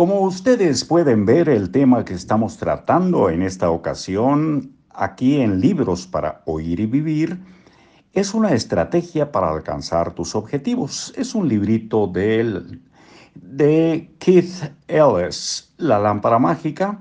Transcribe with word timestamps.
Como 0.00 0.22
ustedes 0.22 0.82
pueden 0.82 1.26
ver, 1.26 1.50
el 1.50 1.70
tema 1.70 2.06
que 2.06 2.14
estamos 2.14 2.56
tratando 2.56 3.28
en 3.28 3.42
esta 3.42 3.70
ocasión, 3.70 4.72
aquí 4.88 5.42
en 5.42 5.60
Libros 5.60 6.06
para 6.06 6.40
Oír 6.46 6.80
y 6.80 6.86
Vivir, 6.86 7.38
es 8.14 8.32
una 8.32 8.54
estrategia 8.54 9.30
para 9.30 9.50
alcanzar 9.50 10.14
tus 10.14 10.34
objetivos. 10.34 11.12
Es 11.18 11.34
un 11.34 11.48
librito 11.48 12.06
de, 12.06 12.80
Keith 14.18 14.72
Ellis, 14.88 15.70
La 15.76 15.98
lámpara 15.98 16.38
mágica, 16.38 16.98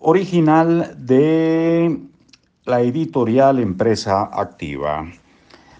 original 0.00 0.96
de 0.98 1.98
la 2.66 2.82
editorial 2.82 3.58
Empresa 3.58 4.28
Activa. 4.34 5.10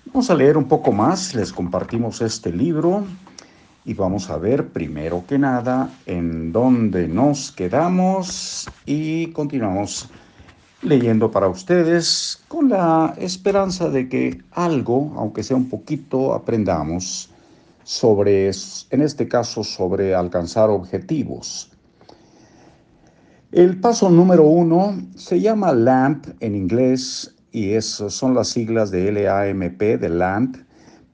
Vamos 0.07 0.31
a 0.31 0.35
leer 0.35 0.57
un 0.57 0.67
poco 0.67 0.93
más, 0.93 1.35
les 1.35 1.53
compartimos 1.53 2.23
este 2.23 2.51
libro 2.51 3.05
y 3.89 3.95
vamos 3.95 4.29
a 4.29 4.37
ver 4.37 4.69
primero 4.69 5.25
que 5.27 5.39
nada 5.39 5.91
en 6.05 6.53
dónde 6.53 7.09
nos 7.09 7.51
quedamos 7.53 8.69
y 8.85 9.29
continuamos 9.29 10.11
leyendo 10.83 11.31
para 11.31 11.49
ustedes 11.49 12.39
con 12.49 12.69
la 12.69 13.15
esperanza 13.17 13.89
de 13.89 14.11
que 14.11 14.43
algo, 14.51 15.15
aunque 15.17 15.43
sea 15.43 15.57
un 15.57 15.71
poquito, 15.71 16.35
aprendamos 16.35 17.31
sobre, 17.83 18.51
en 18.91 19.01
este 19.01 19.27
caso, 19.27 19.65
sobre 19.65 20.15
alcanzar 20.15 20.69
objetivos. 20.69 21.71
El 23.53 23.81
paso 23.81 24.11
número 24.11 24.45
uno 24.45 25.01
se 25.17 25.41
llama 25.41 25.73
LAMP 25.73 26.27
en 26.41 26.55
inglés 26.55 27.35
y 27.53 27.71
eso 27.71 28.11
son 28.11 28.35
las 28.35 28.49
siglas 28.49 28.91
de 28.91 29.11
LAMP, 29.11 29.81
de 29.81 30.09
LAMP, 30.11 30.57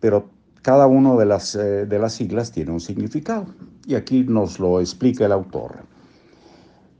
pero 0.00 0.33
cada 0.64 0.86
una 0.86 1.14
de 1.14 1.26
las, 1.26 1.54
eh, 1.56 1.84
de 1.84 1.98
las 1.98 2.14
siglas 2.14 2.50
tiene 2.50 2.72
un 2.72 2.80
significado 2.80 3.44
y 3.86 3.96
aquí 3.96 4.24
nos 4.24 4.58
lo 4.58 4.80
explica 4.80 5.26
el 5.26 5.32
autor. 5.32 5.84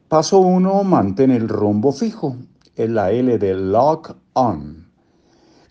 Paso 0.09 0.39
1, 0.41 0.85
mantén 0.85 1.31
el 1.31 1.49
rumbo 1.49 1.91
fijo, 1.91 2.37
es 2.77 2.91
la 2.91 3.11
L 3.11 3.39
de 3.39 3.55
lock 3.55 4.17
on. 4.35 4.87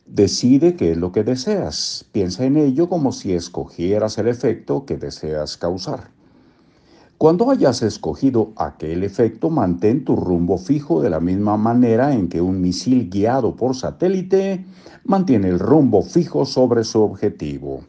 Decide 0.07 0.75
qué 0.75 0.93
es 0.93 0.97
lo 0.97 1.11
que 1.11 1.23
deseas. 1.23 2.03
Piensa 2.11 2.45
en 2.45 2.57
ello 2.57 2.89
como 2.89 3.11
si 3.11 3.33
escogieras 3.33 4.17
el 4.17 4.27
efecto 4.27 4.85
que 4.87 4.97
deseas 4.97 5.55
causar. 5.55 6.09
Cuando 7.23 7.49
hayas 7.49 7.81
escogido 7.83 8.51
aquel 8.57 9.01
efecto, 9.01 9.49
mantén 9.49 10.03
tu 10.03 10.13
rumbo 10.13 10.57
fijo 10.57 10.99
de 11.01 11.09
la 11.09 11.21
misma 11.21 11.55
manera 11.55 12.13
en 12.13 12.27
que 12.27 12.41
un 12.41 12.59
misil 12.59 13.09
guiado 13.09 13.55
por 13.55 13.77
satélite 13.77 14.65
mantiene 15.05 15.47
el 15.47 15.57
rumbo 15.57 16.01
fijo 16.01 16.43
sobre 16.43 16.83
su 16.83 17.01
objetivo. 17.01 17.85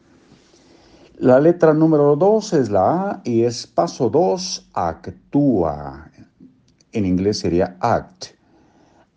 La 1.17 1.41
letra 1.41 1.73
número 1.73 2.15
2 2.15 2.53
es 2.53 2.69
la 2.69 3.09
A 3.09 3.21
y 3.25 3.41
es 3.41 3.67
paso 3.67 4.09
2, 4.09 4.69
actúa. 4.71 6.09
En 6.93 7.05
inglés 7.05 7.39
sería 7.39 7.75
act. 7.81 8.27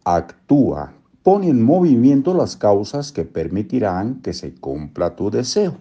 Actúa. 0.02 0.94
Pone 1.22 1.48
en 1.48 1.62
movimiento 1.62 2.34
las 2.34 2.56
causas 2.56 3.12
que 3.12 3.24
permitirán 3.24 4.20
que 4.20 4.32
se 4.32 4.52
cumpla 4.52 5.14
tu 5.14 5.30
deseo. 5.30 5.76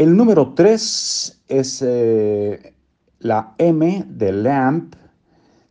El 0.00 0.16
número 0.16 0.54
3 0.54 1.42
es 1.48 1.82
eh, 1.86 2.74
la 3.18 3.54
M 3.58 4.06
de 4.08 4.32
LAMP, 4.32 4.94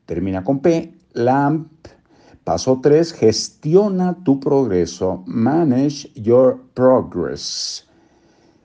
termina 0.05 0.44
con 0.44 0.59
P, 0.59 0.94
LAMP. 1.13 1.88
Paso 2.44 2.80
3, 2.80 3.11
gestiona 3.11 4.16
tu 4.23 4.39
progreso, 4.39 5.23
manage 5.25 6.11
your 6.13 6.63
progress. 6.75 7.89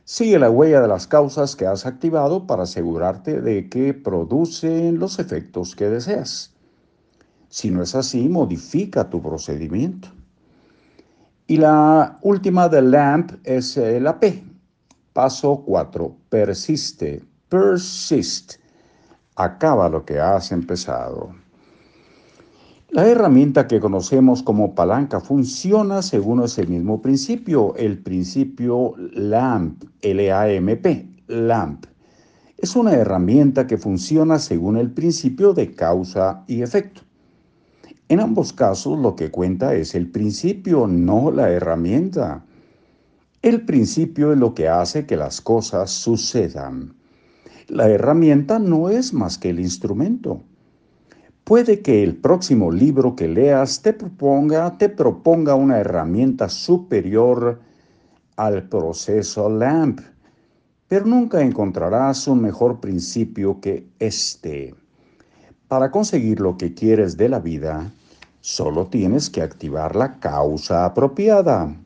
Sigue 0.04 0.38
la 0.38 0.50
huella 0.50 0.82
de 0.82 0.88
las 0.88 1.06
causas 1.06 1.56
que 1.56 1.66
has 1.66 1.86
activado 1.86 2.46
para 2.46 2.64
asegurarte 2.64 3.40
de 3.40 3.70
que 3.70 3.94
producen 3.94 4.98
los 4.98 5.18
efectos 5.18 5.74
que 5.74 5.88
deseas. 5.88 6.52
Si 7.48 7.70
no 7.70 7.82
es 7.82 7.94
así, 7.94 8.28
modifica 8.28 9.08
tu 9.08 9.22
procedimiento. 9.22 10.08
Y 11.47 11.56
la 11.56 12.19
última 12.20 12.69
de 12.69 12.82
LAMP 12.82 13.32
es 13.44 13.78
eh, 13.78 13.98
la 13.98 14.20
P, 14.20 14.44
Paso 15.14 15.62
4. 15.64 16.16
Persiste. 16.28 17.22
Persist. 17.48 18.54
Acaba 19.36 19.88
lo 19.88 20.04
que 20.04 20.19
has 20.19 20.50
empezado. 20.50 21.36
La 22.91 23.06
herramienta 23.06 23.69
que 23.69 23.78
conocemos 23.78 24.42
como 24.42 24.74
palanca 24.74 25.20
funciona 25.20 26.03
según 26.03 26.42
ese 26.42 26.66
mismo 26.66 27.00
principio, 27.00 27.76
el 27.76 28.00
principio 28.03 28.94
LAMP, 29.12 29.84
L-A-M-P, 30.03 31.08
LAMP. 31.28 31.84
Es 32.58 32.74
una 32.74 32.94
herramienta 32.94 33.69
que 33.69 33.78
funciona 33.78 34.41
según 34.41 34.76
el 34.76 34.91
principio 34.91 35.54
de 35.54 35.76
causa 35.76 36.42
y 36.48 36.62
efecto. 36.62 37.03
En 38.08 38.19
ambos 38.19 38.53
casos 38.53 38.98
lo 38.98 39.14
que 39.14 39.30
cuenta 39.30 39.76
es 39.76 39.94
el 39.94 40.10
principio, 40.10 40.88
no 40.88 41.30
la 41.30 41.50
herramienta. 41.50 42.44
El 43.44 43.66
principio 43.66 44.32
es 44.32 44.38
lo 44.38 44.55
que 44.55 44.69
hace 44.69 45.05
que 45.05 45.19
las 45.19 45.43
cosas 45.43 45.91
sucedan. 45.91 46.94
La 47.69 47.91
herramienta 47.91 48.59
no 48.59 48.88
es 48.88 49.12
más 49.12 49.37
que 49.37 49.50
el 49.50 49.60
instrumento. 49.60 50.41
Puede 51.44 51.83
que 51.83 52.03
el 52.03 52.16
próximo 52.16 52.72
libro 52.72 53.15
que 53.15 53.28
leas 53.28 53.83
te 53.83 53.93
proponga, 53.93 54.78
te 54.78 54.88
proponga 54.88 55.56
una 55.56 55.78
herramienta 55.78 56.49
superior 56.49 57.60
al 58.37 58.66
proceso 58.66 59.50
LAMP, 59.50 60.00
pero 60.88 61.04
nunca 61.04 61.43
encontrarás 61.43 62.27
un 62.27 62.41
mejor 62.41 62.81
principio 62.81 63.60
que 63.60 63.87
este. 63.99 64.75
Para 65.69 65.91
conseguir 65.91 66.41
lo 66.41 66.56
que 66.56 66.72
quieres 66.72 67.19
de 67.19 67.28
la 67.28 67.41
vida, 67.41 67.93
solo 68.41 68.87
tienes 68.87 69.28
que 69.28 69.43
activar 69.43 69.97
la 69.97 70.19
causa 70.19 70.87
apropiada 70.87 71.77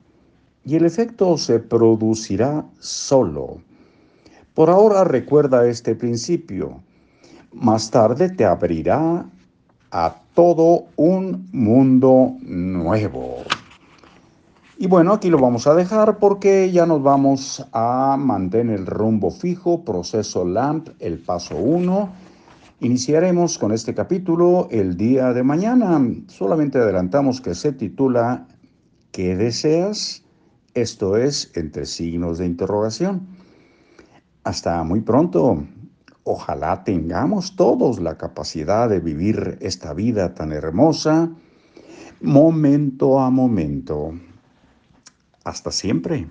y 0.68 0.76
el 0.76 0.84
efecto 0.84 1.38
se 1.38 1.60
producirá 1.60 2.62
solo. 2.78 3.56
Por 4.52 4.68
ahora 4.68 5.02
recuerda 5.02 5.66
este 5.66 5.94
principio. 5.94 6.82
Más 7.54 7.90
tarde 7.90 8.28
te 8.28 8.44
abrirá 8.44 9.24
a 9.90 10.16
todo 10.34 10.84
un 10.96 11.48
mundo 11.52 12.36
nuevo. 12.42 13.44
Y 14.76 14.86
bueno, 14.86 15.14
aquí 15.14 15.30
lo 15.30 15.38
vamos 15.38 15.66
a 15.66 15.74
dejar 15.74 16.18
porque 16.18 16.70
ya 16.70 16.84
nos 16.84 17.02
vamos 17.02 17.66
a 17.72 18.16
mantener 18.18 18.80
el 18.80 18.86
rumbo 18.86 19.30
fijo, 19.30 19.86
proceso 19.86 20.44
LAMP, 20.44 20.90
el 20.98 21.18
paso 21.18 21.56
1. 21.56 22.10
Iniciaremos 22.80 23.56
con 23.56 23.72
este 23.72 23.94
capítulo 23.94 24.68
el 24.70 24.98
día 24.98 25.32
de 25.32 25.42
mañana. 25.42 25.98
Solamente 26.26 26.76
adelantamos 26.76 27.40
que 27.40 27.54
se 27.54 27.72
titula 27.72 28.46
¿Qué 29.12 29.34
deseas? 29.34 30.27
Esto 30.80 31.16
es 31.16 31.50
entre 31.56 31.86
signos 31.86 32.38
de 32.38 32.46
interrogación. 32.46 33.26
Hasta 34.44 34.84
muy 34.84 35.00
pronto. 35.00 35.64
Ojalá 36.22 36.84
tengamos 36.84 37.56
todos 37.56 37.98
la 37.98 38.16
capacidad 38.16 38.88
de 38.88 39.00
vivir 39.00 39.58
esta 39.60 39.92
vida 39.92 40.34
tan 40.34 40.52
hermosa 40.52 41.32
momento 42.20 43.18
a 43.18 43.28
momento. 43.28 44.12
Hasta 45.42 45.72
siempre. 45.72 46.28